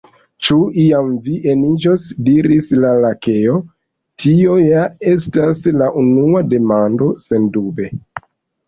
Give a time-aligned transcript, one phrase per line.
[0.45, 3.59] "Ĉu iam vi eniĝos?" diris la Lakeo.
[4.25, 7.15] "Tio ja estas la unua demando.
[7.29, 7.97] Sendube!"